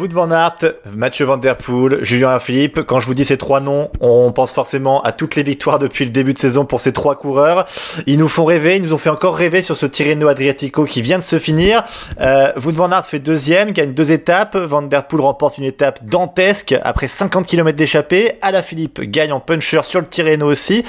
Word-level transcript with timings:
Wout 0.00 0.14
van 0.14 0.30
Aert, 0.30 0.64
Mathieu 0.96 1.26
Van 1.26 1.36
Der 1.36 1.58
Poel, 1.58 2.02
Julien 2.02 2.38
Philippe. 2.38 2.80
Quand 2.86 3.00
je 3.00 3.06
vous 3.06 3.12
dis 3.12 3.26
ces 3.26 3.36
trois 3.36 3.60
noms, 3.60 3.90
on 4.00 4.32
pense 4.32 4.50
forcément 4.50 5.02
à 5.02 5.12
toutes 5.12 5.36
les 5.36 5.42
victoires 5.42 5.78
depuis 5.78 6.06
le 6.06 6.10
début 6.10 6.32
de 6.32 6.38
saison 6.38 6.64
pour 6.64 6.80
ces 6.80 6.94
trois 6.94 7.16
coureurs. 7.16 7.66
Ils 8.06 8.18
nous 8.18 8.28
font 8.28 8.46
rêver, 8.46 8.76
ils 8.76 8.82
nous 8.82 8.94
ont 8.94 8.98
fait 8.98 9.10
encore 9.10 9.36
rêver 9.36 9.60
sur 9.60 9.76
ce 9.76 9.84
Tirreno 9.84 10.28
Adriatico 10.28 10.84
qui 10.84 11.02
vient 11.02 11.18
de 11.18 11.22
se 11.22 11.38
finir. 11.38 11.84
Euh, 12.18 12.50
Wout 12.64 12.70
van 12.70 12.90
Aert 12.90 13.04
fait 13.04 13.18
deuxième, 13.18 13.72
gagne 13.72 13.92
deux 13.92 14.10
étapes. 14.10 14.56
Van 14.56 14.80
Der 14.80 15.06
Poel 15.06 15.20
remporte 15.20 15.58
une 15.58 15.64
étape 15.64 16.02
dantesque 16.06 16.74
après 16.82 17.06
50 17.06 17.46
km 17.46 17.76
d'échappée. 17.76 18.38
Ala 18.40 18.62
Philippe 18.62 19.02
gagne 19.02 19.32
en 19.32 19.40
puncher 19.40 19.82
sur 19.82 20.00
le 20.00 20.06
Tirreno 20.06 20.46
aussi. 20.46 20.82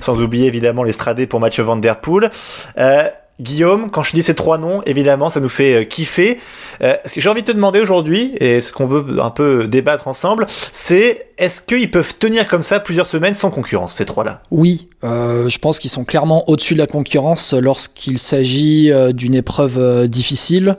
Sans 0.00 0.20
oublier 0.20 0.46
évidemment 0.46 0.82
l'Estradé 0.82 1.26
pour 1.26 1.40
Mathieu 1.40 1.62
Van 1.62 1.76
Der 1.76 2.00
Poel. 2.00 2.30
Euh, 2.76 3.08
Guillaume, 3.40 3.88
quand 3.90 4.02
je 4.02 4.14
dis 4.14 4.22
ces 4.24 4.34
trois 4.34 4.58
noms, 4.58 4.82
évidemment, 4.84 5.30
ça 5.30 5.38
nous 5.38 5.48
fait 5.48 5.74
euh, 5.74 5.84
kiffer. 5.84 6.40
Euh, 6.82 6.96
ce 7.06 7.14
que 7.14 7.20
j'ai 7.20 7.28
envie 7.28 7.42
de 7.42 7.46
te 7.46 7.52
demander 7.52 7.78
aujourd'hui, 7.80 8.32
et 8.40 8.60
ce 8.60 8.72
qu'on 8.72 8.84
veut 8.86 9.20
un 9.20 9.30
peu 9.30 9.68
débattre 9.68 10.08
ensemble, 10.08 10.48
c'est 10.72 11.28
est-ce 11.38 11.60
qu'ils 11.60 11.88
peuvent 11.88 12.16
tenir 12.18 12.48
comme 12.48 12.64
ça 12.64 12.80
plusieurs 12.80 13.06
semaines 13.06 13.34
sans 13.34 13.50
concurrence, 13.50 13.94
ces 13.94 14.04
trois-là? 14.04 14.42
Oui, 14.50 14.88
euh, 15.04 15.48
je 15.48 15.58
pense 15.60 15.78
qu'ils 15.78 15.90
sont 15.90 16.04
clairement 16.04 16.48
au-dessus 16.48 16.74
de 16.74 16.80
la 16.80 16.88
concurrence 16.88 17.52
lorsqu'il 17.52 18.18
s'agit 18.18 18.90
euh, 18.90 19.12
d'une 19.12 19.36
épreuve 19.36 19.78
euh, 19.78 20.08
difficile, 20.08 20.76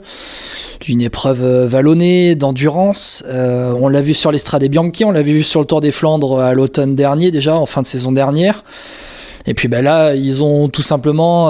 d'une 0.80 1.00
épreuve 1.00 1.64
vallonnée, 1.64 2.34
d'endurance. 2.34 3.24
Euh, 3.26 3.72
on 3.80 3.88
l'a 3.88 4.02
vu 4.02 4.12
sur 4.12 4.32
l'Estrade 4.32 4.64
Bianchi, 4.64 5.06
on 5.06 5.12
l'a 5.12 5.22
vu 5.22 5.42
sur 5.42 5.60
le 5.60 5.66
Tour 5.66 5.80
des 5.80 5.92
Flandres 5.92 6.38
à 6.38 6.52
l'automne 6.52 6.94
dernier 6.94 7.30
déjà, 7.30 7.56
en 7.56 7.64
fin 7.64 7.80
de 7.80 7.86
saison 7.86 8.12
dernière. 8.12 8.64
Et 9.46 9.54
puis 9.54 9.68
ben 9.68 9.82
là, 9.82 10.14
ils 10.14 10.44
ont 10.44 10.68
tout 10.68 10.82
simplement... 10.82 11.48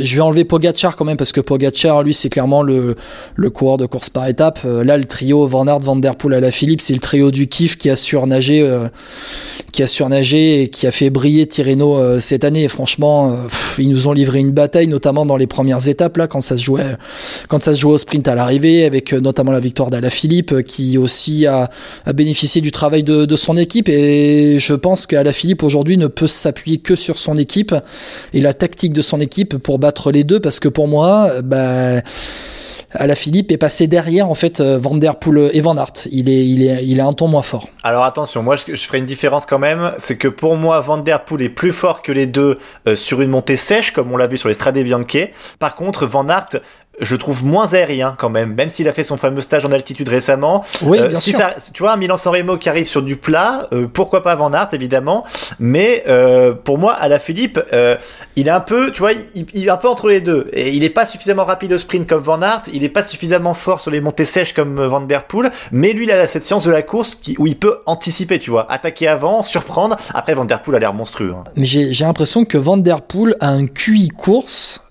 je 0.00 0.14
vais 0.16 0.20
enlever 0.20 0.44
Pogachar 0.44 0.96
quand 0.96 1.04
même 1.04 1.16
parce 1.16 1.32
que 1.32 1.40
Pogachar 1.40 2.02
lui 2.02 2.14
c'est 2.14 2.28
clairement 2.28 2.62
le, 2.62 2.96
le 3.36 3.50
coureur 3.50 3.76
de 3.76 3.86
course 3.86 4.10
par 4.10 4.26
étape. 4.28 4.60
Euh, 4.64 4.84
là 4.84 4.96
le 4.96 5.04
trio 5.04 5.46
Van 5.46 5.66
Aert, 5.66 5.80
Van 5.80 5.96
Der 5.96 6.16
Poel 6.16 6.34
à 6.34 6.40
la 6.40 6.50
Philippe 6.50 6.80
c'est 6.80 6.94
le 6.94 7.00
trio 7.00 7.30
du 7.30 7.46
kiff 7.46 7.76
qui 7.76 7.90
a 7.90 7.96
surnagé, 7.96 8.60
euh, 8.62 8.88
qui 9.72 9.82
a 9.82 9.86
surnagé 9.86 10.62
et 10.62 10.68
qui 10.68 10.86
a 10.86 10.90
fait 10.90 11.10
briller 11.10 11.46
Tirreno 11.46 11.96
euh, 11.96 12.20
cette 12.20 12.44
année. 12.44 12.68
Franchement 12.68 13.36
ils 13.78 13.88
nous 13.88 14.08
ont 14.08 14.12
livré 14.12 14.40
une 14.40 14.52
bataille 14.52 14.86
notamment 14.86 15.26
dans 15.26 15.36
les 15.36 15.46
premières 15.46 15.88
étapes 15.88 16.16
là 16.16 16.26
quand 16.26 16.40
ça 16.40 16.56
se 16.56 16.62
jouait, 16.62 16.96
quand 17.48 17.62
ça 17.62 17.74
se 17.74 17.80
jouait 17.80 17.92
au 17.92 17.98
sprint 17.98 18.26
à 18.28 18.34
l'arrivée 18.34 18.84
avec 18.84 19.12
notamment 19.12 19.52
la 19.52 19.60
victoire 19.60 19.90
d'Ala 19.90 20.10
Philippe 20.10 20.52
euh, 20.52 20.62
qui 20.62 20.98
aussi 20.98 21.46
a, 21.46 21.70
a 22.04 22.12
bénéficié 22.12 22.60
du 22.60 22.72
travail 22.72 23.02
de, 23.02 23.24
de 23.24 23.36
son 23.36 23.56
équipe 23.56 23.88
et 23.88 24.58
je 24.58 24.74
pense 24.74 25.06
qu'Ala 25.06 25.32
Philippe 25.32 25.62
aujourd'hui 25.62 25.96
ne 25.96 26.06
peut 26.06 26.26
s'appuyer 26.26 26.78
que 26.78 26.96
sur 26.96 27.18
son 27.18 27.36
équipe 27.36 27.74
et 28.32 28.40
la 28.40 28.54
tactique 28.54 28.92
de 28.92 29.02
son 29.02 29.20
équipe 29.20 29.56
battre 29.76 30.10
les 30.10 30.24
deux 30.24 30.40
parce 30.40 30.60
que 30.60 30.68
pour 30.68 30.88
moi, 30.88 31.28
euh, 31.30 31.42
bah, 31.42 32.00
Philippe 33.14 33.52
est 33.52 33.58
passé 33.58 33.86
derrière 33.86 34.30
en 34.30 34.34
fait 34.34 34.60
euh, 34.60 34.78
Van 34.80 34.94
Der 34.94 35.16
Poel 35.16 35.50
et 35.52 35.60
Van 35.60 35.76
Aert. 35.76 36.06
Il 36.10 36.28
est, 36.28 36.46
il 36.46 36.62
est, 36.62 36.84
il 36.84 36.98
est 36.98 37.02
un 37.02 37.12
ton 37.12 37.28
moins 37.28 37.42
fort. 37.42 37.68
Alors 37.82 38.04
attention, 38.04 38.42
moi 38.42 38.56
je, 38.56 38.74
ferai 38.74 38.98
une 38.98 39.06
différence 39.06 39.44
quand 39.44 39.58
même, 39.58 39.92
c'est 39.98 40.16
que 40.16 40.28
pour 40.28 40.56
moi 40.56 40.80
Van 40.80 40.96
Der 40.96 41.24
Poel 41.24 41.42
est 41.42 41.48
plus 41.50 41.72
fort 41.72 42.00
que 42.00 42.12
les 42.12 42.26
deux 42.26 42.58
euh, 42.86 42.96
sur 42.96 43.20
une 43.20 43.30
montée 43.30 43.56
sèche 43.56 43.92
comme 43.92 44.10
on 44.12 44.16
l'a 44.16 44.26
vu 44.26 44.38
sur 44.38 44.48
les 44.48 44.54
Strade 44.54 44.78
Bianche. 44.78 45.28
Par 45.58 45.74
contre 45.74 46.06
Van 46.06 46.26
Aert 46.28 46.60
je 47.00 47.16
trouve 47.16 47.44
moins 47.44 47.72
aérien 47.74 48.14
quand 48.18 48.30
même, 48.30 48.54
même 48.54 48.68
s'il 48.70 48.88
a 48.88 48.92
fait 48.92 49.02
son 49.04 49.16
fameux 49.16 49.40
stage 49.40 49.64
en 49.64 49.72
altitude 49.72 50.08
récemment. 50.08 50.64
Oui, 50.82 50.98
Euh, 51.00 51.08
bien 51.08 51.18
si 51.20 51.30
sûr. 51.30 51.38
ça, 51.40 51.54
tu 51.72 51.82
vois, 51.82 51.92
un 51.92 51.96
Milan-San 51.96 52.32
Remo 52.34 52.56
qui 52.56 52.68
arrive 52.68 52.86
sur 52.86 53.02
du 53.02 53.16
plat, 53.16 53.68
euh, 53.72 53.86
pourquoi 53.92 54.22
pas 54.22 54.34
Van 54.34 54.52
Aert 54.52 54.68
évidemment, 54.72 55.24
mais 55.58 56.04
euh, 56.08 56.52
pour 56.54 56.78
moi, 56.78 56.92
à 56.94 57.08
la 57.08 57.18
Philippe, 57.18 57.60
euh, 57.72 57.96
il 58.36 58.48
est 58.48 58.50
un 58.52 58.60
peu, 58.60 58.90
tu 58.92 58.98
vois, 59.00 59.12
il, 59.34 59.46
il 59.54 59.66
est 59.66 59.70
un 59.70 59.76
peu 59.76 59.88
entre 59.88 60.08
les 60.08 60.20
deux. 60.20 60.48
Et 60.52 60.70
il 60.70 60.84
est 60.84 60.90
pas 60.90 61.06
suffisamment 61.06 61.44
rapide 61.44 61.72
au 61.72 61.78
sprint 61.78 62.06
comme 62.08 62.20
Van 62.20 62.40
Aert, 62.42 62.62
il 62.72 62.84
est 62.84 62.88
pas 62.88 63.02
suffisamment 63.04 63.54
fort 63.54 63.80
sur 63.80 63.90
les 63.90 64.00
montées 64.00 64.24
sèches 64.24 64.52
comme 64.54 64.80
Van 64.84 65.00
Der 65.00 65.24
Poel, 65.24 65.50
mais 65.72 65.92
lui, 65.92 66.04
il 66.04 66.10
a 66.10 66.26
cette 66.26 66.44
science 66.44 66.64
de 66.64 66.70
la 66.70 66.82
course 66.82 67.14
qui, 67.14 67.36
où 67.38 67.46
il 67.46 67.56
peut 67.58 67.78
anticiper, 67.86 68.38
tu 68.38 68.50
vois, 68.50 68.70
attaquer 68.70 69.08
avant, 69.08 69.42
surprendre. 69.42 69.96
Après, 70.14 70.34
Van 70.34 70.44
Der 70.44 70.62
Poel 70.62 70.76
a 70.76 70.78
l'air 70.80 70.94
monstrueux. 70.94 71.34
hein. 71.36 71.44
Mais 71.56 71.64
j'ai 71.64 71.92
j'ai 71.92 72.04
l'impression 72.04 72.44
que 72.44 72.58
Van 72.58 72.76
Der 72.76 73.00
Poel 73.02 73.34
a 73.40 73.48
un 73.50 73.66
QI 73.66 74.08
course 74.08 74.82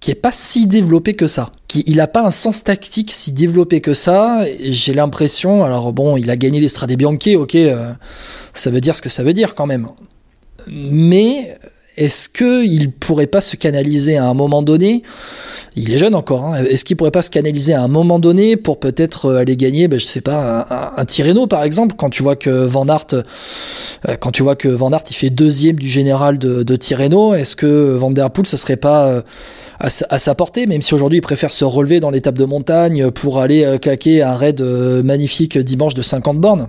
qui 0.00 0.10
est 0.10 0.14
pas 0.16 0.32
si 0.32 0.66
développé 0.66 1.14
que 1.14 1.26
ça. 1.26 1.50
Qui, 1.68 1.82
il 1.86 2.00
a 2.00 2.06
pas 2.06 2.24
un 2.24 2.30
sens 2.30 2.62
tactique 2.62 3.10
si 3.12 3.32
développé 3.32 3.80
que 3.80 3.94
ça. 3.94 4.44
J'ai 4.60 4.94
l'impression, 4.94 5.64
alors 5.64 5.92
bon, 5.92 6.16
il 6.16 6.30
a 6.30 6.36
gagné 6.36 6.60
les 6.60 6.68
Strade 6.68 6.92
Bianche, 6.92 7.34
ok, 7.34 7.54
euh, 7.54 7.92
ça 8.54 8.70
veut 8.70 8.80
dire 8.80 8.96
ce 8.96 9.02
que 9.02 9.08
ça 9.08 9.22
veut 9.22 9.32
dire 9.32 9.54
quand 9.54 9.66
même. 9.66 9.88
Mais 10.68 11.56
est-ce 11.96 12.28
que 12.28 12.64
il 12.64 12.92
pourrait 12.92 13.26
pas 13.26 13.40
se 13.40 13.56
canaliser 13.56 14.16
à 14.16 14.26
un 14.26 14.34
moment 14.34 14.62
donné 14.62 15.02
Il 15.78 15.92
est 15.92 15.98
jeune 15.98 16.14
encore. 16.14 16.46
hein, 16.46 16.64
Est-ce 16.64 16.84
qu'il 16.86 16.96
pourrait 16.96 17.10
pas 17.10 17.20
se 17.20 17.28
canaliser 17.28 17.74
à 17.74 17.82
un 17.82 17.88
moment 17.88 18.18
donné 18.18 18.56
pour 18.56 18.80
peut-être 18.80 19.26
euh, 19.26 19.38
aller 19.38 19.56
gagner, 19.56 19.88
ben, 19.88 20.00
je 20.00 20.06
sais 20.06 20.22
pas, 20.22 20.66
un, 20.70 21.02
un, 21.02 21.04
par 21.46 21.62
exemple, 21.64 21.94
quand 21.98 22.08
tu 22.08 22.22
vois 22.22 22.34
que 22.34 22.48
Van 22.50 22.88
Aert, 22.88 23.06
euh, 23.12 23.22
quand 24.18 24.30
tu 24.30 24.42
vois 24.42 24.56
que 24.56 24.68
Van 24.68 24.90
Aert 24.90 25.02
il 25.10 25.14
fait 25.14 25.28
deuxième 25.30 25.76
du 25.76 25.88
général 25.88 26.38
de, 26.38 26.62
de 26.62 26.76
est-ce 27.34 27.56
que 27.56 27.92
Van 27.94 28.10
Der 28.10 28.30
Poel 28.30 28.46
ça 28.46 28.56
serait 28.56 28.76
pas 28.76 29.06
euh, 29.06 29.22
à, 29.78 29.90
sa- 29.90 30.06
portée, 30.34 30.66
même 30.66 30.80
si 30.80 30.94
aujourd'hui 30.94 31.18
il 31.18 31.22
préfère 31.22 31.52
se 31.52 31.64
relever 31.66 32.00
dans 32.00 32.10
l'étape 32.10 32.38
de 32.38 32.46
montagne 32.46 33.10
pour 33.10 33.38
aller 33.38 33.78
claquer 33.80 34.22
un 34.22 34.34
raid 34.34 34.62
magnifique 34.62 35.58
dimanche 35.58 35.92
de 35.92 36.00
50 36.02 36.38
bornes? 36.38 36.68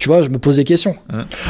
Tu 0.00 0.08
vois, 0.08 0.22
je 0.22 0.30
me 0.30 0.38
pose 0.38 0.56
des 0.56 0.64
questions. 0.64 0.96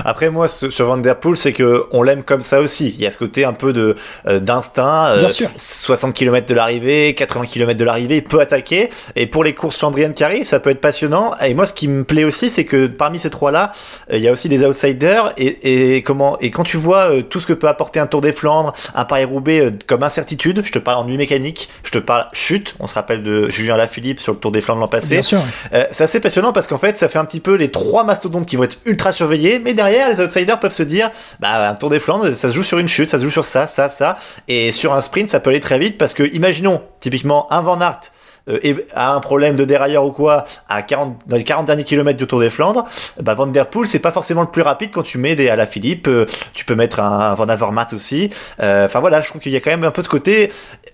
Après 0.04 0.28
moi 0.28 0.48
ce- 0.48 0.70
sur 0.70 0.86
Van 0.86 0.96
Der 0.98 1.18
Poel 1.20 1.36
c'est 1.36 1.52
que 1.52 1.84
on 1.92 2.02
l'aime 2.02 2.22
comme 2.24 2.42
ça 2.42 2.60
aussi. 2.60 2.88
Il 2.98 3.00
y 3.00 3.06
a 3.06 3.10
ce 3.12 3.16
côté 3.16 3.44
un 3.44 3.52
peu 3.52 3.72
de 3.72 3.94
euh, 4.26 4.40
d'instinct. 4.40 5.06
euh, 5.12 5.18
Bien 5.20 5.28
sûr. 5.28 5.48
60 5.56 6.12
km 6.14 6.46
de 6.46 6.54
l'arrivée, 6.54 7.14
80 7.14 7.46
km 7.46 7.78
de 7.78 7.84
l'arrivée, 7.84 8.16
il 8.16 8.24
peut 8.24 8.40
attaquer. 8.40 8.90
Et 9.16 9.26
pour 9.26 9.44
les 9.44 9.54
courses 9.54 9.78
chambriennes 9.78 10.14
qui 10.14 10.24
arrivent, 10.24 10.44
ça 10.44 10.58
peut 10.60 10.70
être 10.70 10.80
passionnant. 10.80 11.32
Et 11.46 11.54
moi 11.54 11.64
ce 11.64 11.72
qui 11.72 11.86
me 11.88 12.02
plaît 12.04 12.24
aussi 12.24 12.50
c'est 12.50 12.64
que 12.64 12.86
parmi 12.88 13.18
ces 13.20 13.30
trois 13.30 13.52
là, 13.52 13.70
il 14.12 14.18
y 14.18 14.28
a 14.28 14.32
aussi 14.32 14.48
des 14.48 14.64
outsiders. 14.64 15.32
Et, 15.36 15.94
et 15.96 16.02
comment 16.02 16.36
et 16.40 16.50
quand 16.50 16.64
tu 16.64 16.76
vois 16.76 17.10
euh, 17.12 17.22
tout 17.22 17.38
ce 17.38 17.46
que 17.46 17.52
peut 17.52 17.68
apporter 17.68 18.00
un 18.00 18.06
Tour 18.08 18.20
des 18.20 18.32
Flandres, 18.32 18.72
un 18.96 19.04
Paris 19.04 19.24
Roubaix 19.24 19.60
euh, 19.60 19.70
comme 19.86 20.02
incertitude, 20.02 20.62
je 20.64 20.72
te 20.72 20.80
parle 20.80 20.98
en 20.98 21.04
nuit 21.04 21.16
mécanique, 21.18 21.68
je 21.84 21.92
te 21.92 21.98
parle 21.98 22.26
chute. 22.32 22.74
On 22.80 22.88
se 22.88 22.94
rappelle 22.94 23.22
de 23.22 23.48
Julien 23.48 23.76
Lafilippe 23.76 24.18
sur 24.18 24.32
le 24.32 24.38
Tour 24.40 24.50
des 24.50 24.60
Flandres 24.60 24.80
l'an 24.80 24.88
passé. 24.88 25.14
Bien 25.14 25.22
sûr. 25.22 25.40
Euh, 25.72 25.84
c'est 25.92 26.02
assez 26.04 26.18
passionnant 26.18 26.52
parce 26.52 26.66
qu'en 26.66 26.78
fait, 26.78 26.98
ça 26.98 27.08
fait 27.08 27.18
un 27.18 27.24
petit 27.24 27.38
peu 27.40 27.54
les 27.54 27.70
trois 27.70 28.02
mastodontes 28.02 28.39
qui 28.46 28.56
vont 28.56 28.64
être 28.64 28.78
ultra 28.84 29.12
surveillés, 29.12 29.58
mais 29.58 29.74
derrière, 29.74 30.08
les 30.08 30.20
outsiders 30.20 30.58
peuvent 30.58 30.72
se 30.72 30.82
dire, 30.82 31.10
bah, 31.40 31.70
un 31.70 31.74
Tour 31.74 31.90
des 31.90 32.00
Flandres, 32.00 32.34
ça 32.34 32.48
se 32.48 32.54
joue 32.54 32.62
sur 32.62 32.78
une 32.78 32.88
chute, 32.88 33.10
ça 33.10 33.18
se 33.18 33.24
joue 33.24 33.30
sur 33.30 33.44
ça, 33.44 33.66
ça, 33.66 33.88
ça, 33.88 34.16
et 34.48 34.72
sur 34.72 34.94
un 34.94 35.00
sprint, 35.00 35.28
ça 35.28 35.40
peut 35.40 35.50
aller 35.50 35.60
très 35.60 35.78
vite 35.78 35.98
parce 35.98 36.14
que, 36.14 36.22
imaginons, 36.34 36.82
typiquement, 37.00 37.50
un 37.52 37.60
Van 37.60 37.80
Aert, 37.80 38.00
euh, 38.48 38.74
a 38.94 39.14
un 39.14 39.20
problème 39.20 39.54
de 39.54 39.64
dérailleur 39.64 40.04
ou 40.04 40.12
quoi 40.12 40.44
à 40.68 40.82
40, 40.82 41.18
dans 41.26 41.36
les 41.36 41.44
40 41.44 41.66
derniers 41.66 41.84
kilomètres 41.84 42.18
du 42.18 42.26
Tour 42.26 42.40
des 42.40 42.50
Flandres, 42.50 42.86
bah 43.20 43.34
Van 43.34 43.46
Der 43.46 43.68
Poel 43.68 43.86
c'est 43.86 43.98
pas 43.98 44.12
forcément 44.12 44.40
le 44.40 44.48
plus 44.48 44.62
rapide 44.62 44.90
quand 44.92 45.02
tu 45.02 45.18
mets 45.18 45.36
des 45.36 45.48
à 45.48 45.56
la 45.56 45.66
Philippe, 45.66 46.08
euh, 46.08 46.26
tu 46.54 46.64
peux 46.64 46.74
mettre 46.74 47.00
un, 47.00 47.34
Van 47.34 47.48
Avermaet 47.48 47.92
aussi. 47.92 48.30
Euh, 48.60 48.86
Enfin 48.86 49.00
voilà, 49.00 49.20
je 49.20 49.28
trouve 49.28 49.40
qu'il 49.40 49.52
y 49.52 49.56
a 49.56 49.60
quand 49.60 49.70
même 49.70 49.84
un 49.84 49.90
peu 49.90 50.02
ce 50.02 50.08
côté 50.08 50.50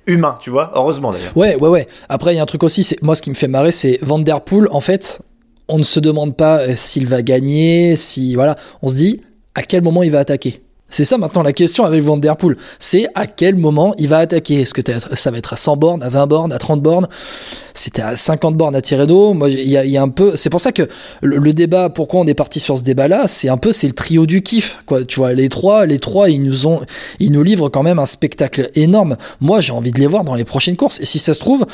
humain, 0.07 0.37
tu 0.41 0.51
vois, 0.51 0.73
heureusement 0.75 1.13
d'ailleurs. 1.13 1.37
Ouais, 1.37 1.57
ouais, 1.57 1.69
ouais. 1.69 1.87
Après, 2.09 2.35
il 2.35 2.37
y 2.37 2.41
a 2.41 2.43
un 2.43 2.47
truc 2.47 2.63
aussi, 2.63 2.97
moi 3.01 3.15
ce 3.15 3.23
qui 3.23 3.31
me 3.31 3.35
fait 3.35 3.49
marrer, 3.49 3.73
c'est 3.73 3.99
Van 4.03 4.19
Der 4.19 4.41
Poel. 4.41 4.69
En 4.71 4.81
fait, 4.81 5.21
on 5.69 5.79
ne 5.79 5.85
se 5.85 6.01
demande 6.01 6.37
pas 6.37 6.61
euh, 6.61 6.75
s'il 6.77 7.07
va 7.07 7.23
gagner, 7.23 7.97
si 7.97 8.35
voilà, 8.35 8.57
on 8.83 8.89
se 8.89 8.95
dit 8.95 9.23
à 9.55 9.63
quel 9.63 9.83
moment 9.83 10.03
il 10.03 10.11
va 10.11 10.21
attaquer? 10.21 10.63
C'est 10.89 11.05
ça 11.05 11.19
maintenant 11.19 11.43
la 11.43 11.53
question 11.53 11.85
avec 11.85 12.01
Van. 12.03 12.21
C'est 12.79 13.09
à 13.17 13.27
quel 13.27 13.57
moment 13.57 13.93
il 13.99 14.09
va 14.09 14.19
attaquer? 14.19 14.61
Est-ce 14.61 14.73
que 14.73 14.83
ça 15.15 15.31
va 15.33 15.39
être 15.39 15.53
à 15.53 15.57
100 15.57 15.77
bornes, 15.77 16.03
à 16.03 16.09
20 16.09 16.27
bornes, 16.29 16.53
à 16.53 16.59
30 16.59 16.81
bornes? 16.81 17.09
C'était 17.75 18.03
à 18.03 18.17
50 18.17 18.57
bornes 18.57 18.77
à 18.77 18.81
Tirreno. 18.81 19.35
Moi, 19.35 19.51
il 19.51 19.69
y 19.69 19.77
a, 19.77 19.85
il 19.85 19.91
y 19.91 19.97
a 19.97 20.03
un 20.03 20.09
peu. 20.09 20.37
C'est 20.37 20.49
pour 20.49 20.61
ça 20.61 20.71
que 20.71 20.89
le, 21.23 21.39
le 21.39 21.53
débat, 21.53 21.91
pourquoi 21.91 22.21
on 22.21 22.27
est 22.27 22.35
parti 22.35 22.61
sur 22.61 22.79
ce 22.79 22.85
débat-là, 22.85 23.27
c'est 23.27 23.49
un 23.49 23.57
peu 23.57 23.73
c'est 23.73 23.89
le 23.89 23.95
trio 23.95 24.27
du 24.27 24.43
kiff. 24.43 24.79
Quoi. 24.87 25.05
Tu 25.05 25.17
vois, 25.19 25.33
les 25.33 25.49
trois, 25.49 25.87
les 25.87 25.99
trois, 25.99 26.31
ils 26.31 26.43
nous 26.43 26.69
ont, 26.69 26.81
ils 27.19 27.33
nous 27.33 27.43
livrent 27.43 27.69
quand 27.69 27.83
même 27.83 27.99
un 27.99 28.07
spectacle 28.07 28.71
énorme. 28.77 29.17
Moi, 29.41 29.61
j'ai 29.61 29.73
envie 29.73 29.91
de 29.91 29.99
les 29.99 30.07
voir 30.07 30.23
dans 30.23 30.37
les 30.37 30.45
prochaines 30.45 30.77
courses. 30.77 31.01
Et 31.01 31.05
si 31.05 31.19
ça 31.19 31.35
se 31.35 31.41
trouve, 31.41 31.67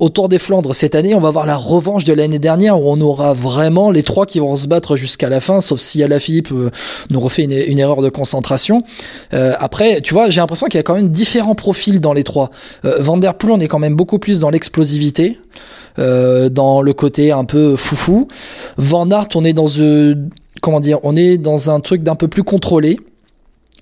au 0.00 0.08
Tour 0.08 0.28
des 0.28 0.38
Flandres 0.38 0.74
cette 0.74 0.94
année, 0.94 1.14
on 1.14 1.20
va 1.20 1.30
voir 1.30 1.46
la 1.46 1.56
revanche 1.56 2.04
de 2.04 2.12
l'année 2.12 2.38
dernière 2.38 2.80
où 2.80 2.90
on 2.90 3.00
aura 3.00 3.34
vraiment 3.34 3.90
les 3.90 4.02
trois 4.02 4.26
qui 4.26 4.38
vont 4.38 4.56
se 4.56 4.66
battre 4.66 4.96
jusqu'à 4.96 5.28
la 5.28 5.40
fin, 5.40 5.60
sauf 5.60 5.78
si 5.78 6.02
Alaphilippe 6.02 6.50
euh, 6.52 6.70
nous 7.10 7.20
refait 7.20 7.44
une, 7.44 7.78
erreur 7.78 8.02
de 8.02 8.08
concentration. 8.08 8.82
Euh, 9.34 9.54
après, 9.58 10.00
tu 10.00 10.14
vois, 10.14 10.30
j'ai 10.30 10.40
l'impression 10.40 10.66
qu'il 10.66 10.78
y 10.78 10.80
a 10.80 10.82
quand 10.82 10.94
même 10.94 11.10
différents 11.10 11.54
profils 11.54 12.00
dans 12.00 12.14
les 12.14 12.24
trois. 12.24 12.50
Euh, 12.84 12.96
Van 13.00 13.18
Der 13.18 13.34
Poel, 13.34 13.52
on 13.52 13.58
est 13.58 13.68
quand 13.68 13.78
même 13.78 13.94
beaucoup 13.94 14.18
plus 14.18 14.40
dans 14.40 14.50
l'explosivité. 14.50 15.38
euh, 15.98 16.48
dans 16.48 16.82
le 16.82 16.92
côté 16.92 17.32
un 17.32 17.44
peu 17.44 17.76
foufou. 17.76 18.28
Van 18.76 19.10
Aert, 19.10 19.28
on 19.34 19.44
est 19.44 19.52
dans 19.52 19.66
comment 20.62 20.80
on 21.02 21.16
est 21.16 21.36
dans 21.36 21.70
un 21.70 21.80
truc 21.80 22.02
d'un 22.02 22.14
peu 22.14 22.28
plus 22.28 22.44
contrôlé. 22.44 22.98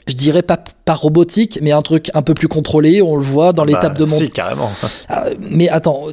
Je 0.09 0.15
dirais 0.15 0.43
pas, 0.43 0.59
pas 0.85 0.95
robotique, 0.95 1.59
mais 1.63 1.73
un 1.73 1.83
truc 1.83 2.11
un 2.15 2.23
peu 2.23 2.35
plus 2.35 2.49
contrôlé. 2.49 3.03
On 3.03 3.17
le 3.17 3.23
voit 3.23 3.53
dans 3.53 3.65
Bah, 3.65 3.73
l'étape 3.73 3.99
de 3.99 4.05
montagne. 4.05 4.27
Si, 4.27 4.31
carrément. 4.31 4.71
Ah, 5.09 5.25
mais 5.39 5.69
attends, 5.69 6.05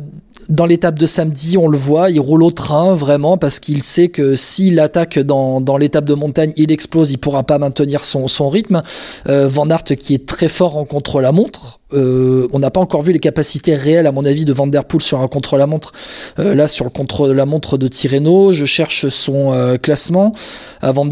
dans 0.48 0.66
l'étape 0.66 1.00
de 1.00 1.06
samedi, 1.06 1.58
on 1.58 1.68
le 1.68 1.78
voit, 1.78 2.12
il 2.12 2.20
roule 2.20 2.44
au 2.44 2.52
train 2.52 2.94
vraiment 2.94 3.38
parce 3.38 3.60
qu'il 3.60 3.82
sait 3.84 4.10
que 4.10 4.36
s'il 4.36 4.80
attaque 4.80 5.18
dans, 5.20 5.60
dans 5.60 5.78
l'étape 5.78 6.06
de 6.06 6.14
montagne, 6.14 6.54
il 6.56 6.72
explose, 6.72 7.12
il 7.12 7.18
pourra 7.18 7.44
pas 7.44 7.58
maintenir 7.58 8.06
son, 8.06 8.28
son 8.28 8.50
rythme. 8.50 8.84
Euh, 9.28 9.48
Van 9.48 9.70
Aert 9.70 9.84
qui 9.84 10.14
est 10.14 10.26
très 10.28 10.48
fort 10.50 10.78
en 10.78 10.86
contre-la-montre. 10.86 11.80
Euh, 11.96 12.48
on 12.52 12.60
n'a 12.60 12.72
pas 12.72 12.80
encore 12.80 13.02
vu 13.02 13.12
les 13.12 13.20
capacités 13.20 13.76
réelles, 13.76 14.08
à 14.08 14.12
mon 14.12 14.26
avis, 14.26 14.46
de 14.46 14.54
Van 14.54 14.70
sur 15.00 15.22
un 15.22 15.28
contre-la-montre. 15.28 15.92
Euh, 16.40 16.54
là, 16.56 16.68
sur 16.68 16.86
le 16.86 16.92
contre-la-montre 16.92 17.78
de 17.78 17.88
Tirreno, 17.88 18.52
je 18.52 18.66
cherche 18.66 19.10
son 19.10 19.54
euh, 19.54 19.78
classement 19.78 20.34
à 20.82 20.92
Van. 20.92 21.08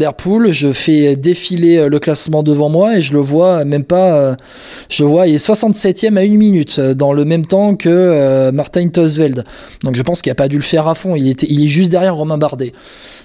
Je 0.50 0.72
fais 0.72 1.16
défiler 1.16 1.88
le 1.88 1.98
classement 1.98 2.42
devant 2.42 2.68
moi 2.68 2.98
et 2.98 3.02
je 3.02 3.12
le 3.12 3.20
vois 3.20 3.64
même 3.64 3.84
pas. 3.84 4.36
je 4.88 5.04
vois, 5.04 5.26
il 5.28 5.34
est 5.34 5.46
67e 5.46 6.16
à 6.16 6.24
une 6.24 6.36
minute, 6.36 6.80
dans 6.80 7.12
le 7.12 7.24
même 7.24 7.46
temps 7.46 7.76
que 7.76 8.50
Martin 8.50 8.88
Tosveld. 8.88 9.44
Donc 9.82 9.94
je 9.94 10.02
pense 10.02 10.20
qu'il 10.20 10.32
a 10.32 10.34
pas 10.34 10.48
dû 10.48 10.56
le 10.56 10.62
faire 10.62 10.88
à 10.88 10.94
fond. 10.94 11.14
Il 11.14 11.30
est 11.30 11.68
juste 11.68 11.90
derrière 11.90 12.16
Romain 12.16 12.38
Bardet. 12.38 12.72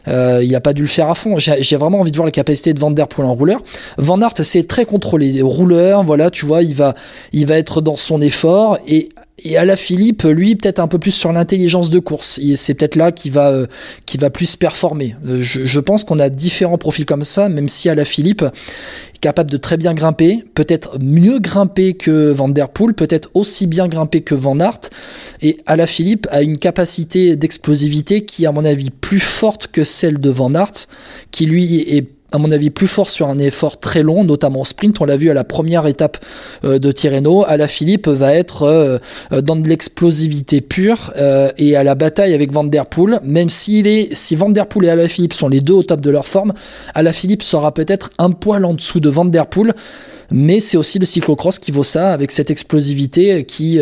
Euh, 0.08 0.42
il 0.44 0.56
a 0.56 0.62
pas 0.62 0.74
dû 0.74 0.82
le 0.82 0.88
faire 0.88 1.10
à 1.10 1.16
fond. 1.16 1.38
J'ai 1.40 1.76
vraiment 1.76 2.00
envie 2.00 2.12
de 2.12 2.16
voir 2.16 2.26
les 2.26 2.32
capacités 2.32 2.74
de 2.74 2.80
Van 2.80 2.92
Der 2.92 3.08
Poel 3.08 3.26
en 3.28 3.34
rouleur. 3.34 3.62
Van 3.98 4.22
Aert, 4.22 4.34
c'est 4.44 4.68
très 4.68 4.86
contrôlé. 4.86 5.42
Rouleur, 5.42 6.04
voilà, 6.04 6.30
tu 6.30 6.46
vois, 6.46 6.64
il 6.64 6.76
va, 6.76 6.96
il 7.34 7.46
va 7.46 7.58
être 7.58 7.82
dans 7.82 7.96
son 7.96 8.22
effort 8.22 8.78
et 8.88 9.10
et 9.44 9.58
à 9.58 9.66
la 9.66 9.76
Philippe, 9.76 10.24
lui, 10.24 10.56
peut-être 10.56 10.80
un 10.80 10.88
peu 10.88 11.00
plus 11.00 11.12
sur 11.12 11.32
l'intelligence 11.32 11.90
de 11.90 12.00
course. 12.00 12.40
Et 12.40 12.56
c'est 12.56 12.74
peut-être 12.74 12.96
là 12.96 13.12
qu'il 13.12 13.32
va, 13.32 13.50
euh, 13.50 13.68
qui 14.06 14.18
va 14.18 14.30
plus 14.30 14.56
performer. 14.56 15.16
Euh, 15.26 15.40
je, 15.40 15.66
je 15.66 15.80
pense 15.80 16.04
qu'on 16.04 16.20
a 16.20 16.30
différents 16.30 16.78
profils 16.78 17.06
comme 17.06 17.24
ça, 17.24 17.50
même 17.50 17.70
si 17.70 17.90
à 17.90 17.96
la 17.96 18.06
Philippe, 18.06 18.44
capable 19.22 19.52
de 19.52 19.58
très 19.58 19.78
bien 19.78 19.94
grimper, 19.94 20.44
peut-être 20.56 20.98
mieux 21.00 21.40
grimper 21.40 21.94
que 21.94 22.32
Van 22.32 22.50
Der 22.50 22.70
Poel, 22.70 22.94
peut-être 22.94 23.30
aussi 23.34 23.68
bien 23.68 23.88
grimper 23.88 24.22
que 24.22 24.36
Van 24.36 24.60
Aert. 24.60 24.90
Et 25.42 25.58
à 25.66 25.76
la 25.76 25.88
Philippe 25.88 26.28
a 26.32 26.42
une 26.42 26.58
capacité 26.58 27.36
d'explosivité 27.36 28.26
qui, 28.26 28.46
à 28.46 28.52
mon 28.52 28.66
avis, 28.66 28.90
plus 28.90 29.20
forte 29.20 29.68
que 29.68 29.84
celle 29.84 30.20
de 30.20 30.30
Van 30.30 30.54
Aert, 30.54 30.88
qui 31.32 31.46
lui 31.46 31.76
est 31.76 32.19
à 32.32 32.38
mon 32.38 32.52
avis 32.52 32.70
plus 32.70 32.88
fort 32.88 33.10
sur 33.10 33.28
un 33.28 33.40
effort 33.40 33.78
très 33.78 34.04
long, 34.04 34.24
notamment 34.24 34.64
sprint. 34.64 35.02
On 35.02 35.06
l'a 35.06 35.18
vu 35.18 35.30
à 35.30 35.34
la 35.34 35.44
première 35.44 35.88
étape 35.88 36.18
euh, 36.64 36.80
de 36.80 36.92
Tirreno. 36.92 37.46
À 37.48 37.68
Philippe 37.68 38.08
va 38.08 38.34
être 38.34 38.64
euh, 38.64 38.98
euh, 39.32 39.42
dans 39.42 39.56
de 39.56 39.68
l'explosivité 39.68 40.62
pure 40.62 41.14
et 41.58 41.76
à 41.76 41.84
la 41.84 41.96
bataille 41.96 42.34
avec 42.34 42.52
Van 42.52 42.64
Der 42.64 42.86
Poel. 42.86 43.20
Même 43.24 43.50
s'il 43.50 43.88
est, 43.88 44.14
si 44.14 44.36
Van 44.36 44.50
Der 44.50 44.68
Poel 44.68 44.86
et 44.86 44.90
Ala 44.90 45.08
Philippe 45.08 45.34
sont 45.34 45.50
les 45.50 45.62
deux 45.62 45.74
au 45.74 45.84
top 45.84 46.00
de 46.02 46.10
leur 46.10 46.26
forme, 46.26 46.54
Ala 46.94 47.14
Philippe 47.14 47.44
sera 47.44 47.74
peut-être 47.74 48.12
un 48.18 48.32
poil 48.32 48.66
en 48.66 48.74
dessous 48.74 49.00
de 49.00 49.10
Van 49.10 49.26
Der 49.26 49.48
Poel. 49.48 49.74
Mais 50.32 50.60
c'est 50.60 50.78
aussi 50.78 51.00
le 51.00 51.06
cyclocross 51.06 51.60
qui 51.60 51.72
vaut 51.72 51.84
ça 51.84 52.14
avec 52.14 52.32
cette 52.32 52.52
explosivité 52.52 53.44
qui, 53.46 53.80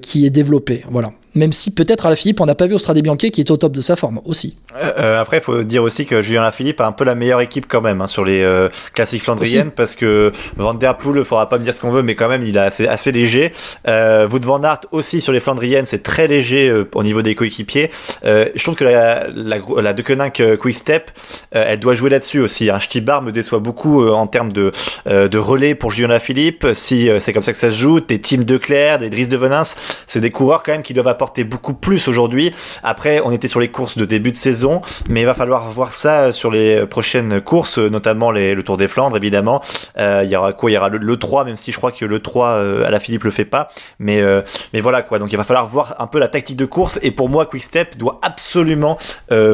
qui 0.00 0.26
est 0.26 0.30
développée. 0.30 0.84
Voilà. 0.90 1.12
Même 1.34 1.52
si 1.52 1.70
peut-être 1.70 2.06
à 2.06 2.10
la 2.10 2.16
Philippe, 2.16 2.40
on 2.40 2.46
n'a 2.46 2.54
pas 2.54 2.66
vu 2.66 2.78
Strade 2.78 3.00
Bianchi 3.00 3.30
qui 3.30 3.40
est 3.40 3.50
au 3.50 3.56
top 3.56 3.72
de 3.72 3.80
sa 3.80 3.96
forme 3.96 4.20
aussi. 4.24 4.56
Euh, 4.76 4.92
euh, 4.98 5.20
après, 5.20 5.38
il 5.38 5.42
faut 5.42 5.62
dire 5.62 5.82
aussi 5.82 6.06
que 6.06 6.22
Julien 6.22 6.42
Lafilippe 6.42 6.80
a 6.80 6.86
un 6.86 6.92
peu 6.92 7.04
la 7.04 7.14
meilleure 7.14 7.40
équipe 7.40 7.66
quand 7.68 7.80
même 7.80 8.00
hein, 8.00 8.06
sur 8.06 8.24
les 8.24 8.42
euh, 8.42 8.68
classiques 8.94 9.22
flandriennes 9.22 9.68
Aussi. 9.68 9.74
parce 9.76 9.94
que 9.94 10.32
Van 10.56 10.74
Der 10.74 10.96
Poel, 10.96 11.18
il 11.18 11.24
faudra 11.24 11.48
pas 11.48 11.58
me 11.58 11.64
dire 11.64 11.74
ce 11.74 11.80
qu'on 11.80 11.90
veut, 11.90 12.02
mais 12.02 12.14
quand 12.14 12.28
même, 12.28 12.44
il 12.44 12.56
est 12.56 12.60
assez, 12.60 12.86
assez 12.86 13.12
léger. 13.12 13.52
Euh, 13.88 14.28
Wout 14.28 14.44
van 14.44 14.62
Aert 14.62 14.80
aussi 14.90 15.20
sur 15.20 15.32
les 15.32 15.40
flandriennes, 15.40 15.86
c'est 15.86 16.02
très 16.02 16.26
léger 16.26 16.72
au 16.94 17.02
niveau 17.02 17.22
des 17.22 17.34
coéquipiers. 17.34 17.90
Je 18.24 18.62
trouve 18.62 18.74
que 18.74 18.84
la, 18.84 19.28
la, 19.28 19.58
la 19.80 19.92
Deceuninck 19.92 20.40
euh, 20.40 20.56
Quick 20.56 20.74
Step, 20.74 21.10
elle 21.52 21.78
doit 21.78 21.94
jouer 21.94 22.10
là-dessus 22.10 22.40
aussi. 22.40 22.70
Un 22.70 22.80
Stibar 22.80 23.22
me 23.22 23.32
déçoit 23.32 23.58
beaucoup 23.58 24.06
en 24.08 24.26
termes 24.26 24.52
de, 24.52 24.72
de 25.06 25.38
relais 25.38 25.74
pour 25.74 25.90
Julien 25.90 26.08
Lafilippe. 26.08 26.66
Si 26.74 27.08
c'est 27.20 27.32
comme 27.32 27.42
ça 27.42 27.52
que 27.52 27.58
ça 27.58 27.70
se 27.70 27.76
joue, 27.76 28.00
des 28.00 28.20
Tim 28.20 28.38
Declerc, 28.38 28.98
des 28.98 29.10
Driss 29.10 29.28
de 29.28 29.36
Venins, 29.36 29.62
c'est 30.06 30.20
des 30.20 30.30
coureurs 30.30 30.62
quand 30.62 30.72
même 30.72 30.82
qui 30.82 30.94
doivent 30.94 31.08
beaucoup 31.44 31.74
plus 31.74 32.08
aujourd'hui. 32.08 32.52
Après, 32.82 33.20
on 33.24 33.32
était 33.32 33.48
sur 33.48 33.60
les 33.60 33.68
courses 33.68 33.96
de 33.96 34.04
début 34.04 34.30
de 34.30 34.36
saison, 34.36 34.82
mais 35.08 35.20
il 35.20 35.26
va 35.26 35.34
falloir 35.34 35.68
voir 35.68 35.92
ça 35.92 36.32
sur 36.32 36.50
les 36.50 36.86
prochaines 36.86 37.40
courses, 37.40 37.78
notamment 37.78 38.30
le 38.30 38.62
Tour 38.62 38.76
des 38.76 38.88
Flandres, 38.88 39.16
évidemment. 39.16 39.60
Euh, 39.98 40.22
il 40.24 40.30
y 40.30 40.36
aura 40.36 40.52
quoi? 40.52 40.70
Il 40.70 40.74
y 40.74 40.76
aura 40.76 40.88
le, 40.88 40.98
le 40.98 41.16
3, 41.16 41.44
même 41.44 41.56
si 41.56 41.72
je 41.72 41.76
crois 41.76 41.92
que 41.92 42.04
le 42.04 42.20
3 42.20 42.48
euh, 42.48 42.86
à 42.86 42.90
la 42.90 43.00
Philippe 43.00 43.24
le 43.24 43.30
fait 43.30 43.44
pas. 43.44 43.68
Mais, 43.98 44.20
euh, 44.20 44.42
mais 44.72 44.80
voilà 44.80 45.02
quoi. 45.02 45.18
Donc 45.18 45.32
il 45.32 45.36
va 45.36 45.44
falloir 45.44 45.66
voir 45.66 45.94
un 45.98 46.06
peu 46.06 46.18
la 46.18 46.28
tactique 46.28 46.56
de 46.56 46.64
course. 46.64 46.98
Et 47.02 47.10
pour 47.10 47.28
moi, 47.28 47.46
Quickstep 47.46 47.96
doit 47.96 48.18
absolument 48.22 48.98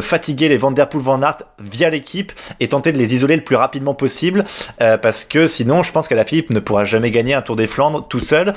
fatiguer 0.01 0.49
les 0.49 0.57
Van 0.57 0.71
Der 0.71 0.89
Poel, 0.89 1.03
Van 1.03 1.23
Aert 1.23 1.43
via 1.59 1.91
l'équipe 1.91 2.33
et 2.61 2.69
tenter 2.69 2.93
de 2.93 2.99
les 2.99 3.15
isoler 3.15 3.37
le 3.37 3.45
plus 3.45 3.57
rapidement 3.57 3.95
possible, 3.95 4.45
parce 4.79 5.25
que 5.25 5.47
sinon, 5.47 5.83
je 5.83 5.93
pense 5.93 6.09
qu'à 6.09 6.15
la 6.15 6.25
Philippe 6.25 6.51
ne 6.51 6.61
pourra 6.61 6.85
jamais 6.85 7.11
gagner 7.11 7.35
un 7.35 7.43
Tour 7.43 7.57
des 7.57 7.67
Flandres 7.67 8.07
tout 8.09 8.19
seul. 8.19 8.55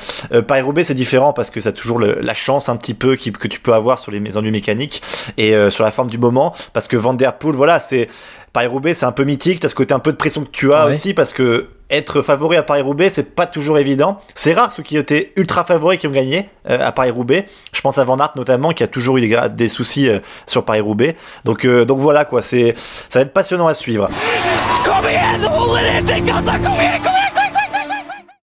Paris-Roubaix, 0.47 0.83
c'est 0.83 0.93
différent 0.93 1.33
parce 1.33 1.49
que 1.49 1.61
ça 1.61 1.69
a 1.69 1.71
toujours 1.71 1.99
la 1.99 2.33
chance 2.33 2.69
un 2.69 2.75
petit 2.75 2.93
peu 2.93 2.98
qui, 3.15 3.31
que 3.31 3.47
tu 3.47 3.59
peux 3.59 3.73
avoir 3.73 3.99
sur 3.99 4.11
les 4.11 4.37
ennuis 4.37 4.51
mécaniques 4.51 5.01
et 5.37 5.55
euh, 5.55 5.69
sur 5.69 5.83
la 5.83 5.91
forme 5.91 6.09
du 6.09 6.17
moment, 6.17 6.53
parce 6.73 6.87
que 6.87 6.97
Van 6.97 7.13
Der 7.13 7.37
Poel, 7.37 7.55
voilà, 7.55 7.79
c'est 7.79 8.07
Paris-Roubaix, 8.53 8.93
c'est 8.93 9.05
un 9.05 9.11
peu 9.11 9.23
mythique, 9.23 9.59
t'as 9.59 9.69
ce 9.69 9.75
côté 9.75 9.93
un 9.93 9.99
peu 9.99 10.11
de 10.11 10.17
pression 10.17 10.43
que 10.43 10.49
tu 10.51 10.73
as 10.73 10.85
Ouais. 10.85 10.91
aussi, 10.91 11.13
parce 11.13 11.33
que 11.33 11.67
être 11.89 12.21
favori 12.21 12.55
à 12.55 12.63
Paris-Roubaix, 12.63 13.09
c'est 13.09 13.35
pas 13.35 13.47
toujours 13.47 13.79
évident. 13.79 14.19
C'est 14.35 14.53
rare 14.53 14.71
ceux 14.71 14.83
qui 14.83 14.95
étaient 14.95 15.33
ultra 15.35 15.63
favoris 15.63 15.97
qui 15.97 16.07
ont 16.07 16.11
gagné 16.11 16.47
euh, 16.69 16.85
à 16.85 16.91
Paris-Roubaix. 16.91 17.47
Je 17.73 17.81
pense 17.81 17.97
à 17.97 18.03
Van 18.03 18.19
Aert 18.19 18.33
notamment, 18.35 18.71
qui 18.71 18.83
a 18.83 18.87
toujours 18.87 19.17
eu 19.17 19.35
des, 19.51 19.69
soucis 19.69 20.07
euh, 20.07 20.19
sur 20.45 20.65
Paris-Roubaix. 20.65 21.15
Donc, 21.45 21.65
euh, 21.65 21.85
donc 21.85 21.99
voilà 21.99 22.25
quoi, 22.25 22.41
c'est, 22.41 22.75
ça 22.77 23.19
va 23.19 23.21
être 23.23 23.33
passionnant 23.33 23.67
à 23.67 23.73
suivre. 23.73 24.07